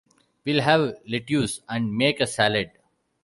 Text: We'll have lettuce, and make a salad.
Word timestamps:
We'll 0.43 0.61
have 0.63 0.95
lettuce, 1.07 1.61
and 1.69 1.95
make 1.95 2.21
a 2.21 2.25
salad. 2.25 2.71